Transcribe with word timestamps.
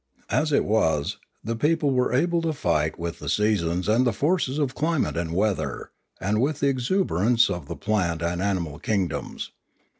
As 0.31 0.51
it 0.51 0.65
was, 0.65 1.17
the 1.43 1.55
peo 1.55 1.75
ples 1.75 1.93
were 1.93 2.11
able 2.11 2.41
to 2.41 2.53
fight 2.53 2.97
with 2.97 3.19
the 3.19 3.29
seasons 3.29 3.87
and 3.87 4.03
the 4.03 4.11
forces 4.11 4.57
of 4.57 4.73
climate 4.73 5.15
and 5.15 5.31
weather, 5.31 5.91
and 6.19 6.41
with 6.41 6.59
the 6.59 6.69
exuberance 6.69 7.51
of 7.51 7.67
the 7.67 7.75
plant 7.75 8.23
and 8.23 8.41
animal 8.41 8.79
kingdoms. 8.79 9.51